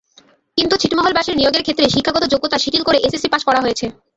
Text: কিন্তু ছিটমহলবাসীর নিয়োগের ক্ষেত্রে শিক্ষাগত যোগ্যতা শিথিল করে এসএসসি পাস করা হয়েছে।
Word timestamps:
কিন্তু 0.57 0.75
ছিটমহলবাসীর 0.81 1.39
নিয়োগের 1.39 1.63
ক্ষেত্রে 1.63 1.93
শিক্ষাগত 1.95 2.23
যোগ্যতা 2.33 2.57
শিথিল 2.59 2.83
করে 2.85 2.97
এসএসসি 2.99 3.29
পাস 3.33 3.41
করা 3.47 3.63
হয়েছে। 3.63 3.85